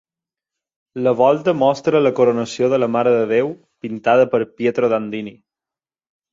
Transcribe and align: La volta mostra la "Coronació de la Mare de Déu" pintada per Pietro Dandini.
La 1.07 1.11
volta 1.19 1.53
mostra 1.59 2.01
la 2.07 2.13
"Coronació 2.21 2.71
de 2.73 2.81
la 2.81 2.91
Mare 2.95 3.13
de 3.19 3.29
Déu" 3.35 3.55
pintada 3.87 4.29
per 4.35 4.43
Pietro 4.59 4.93
Dandini. 4.97 5.39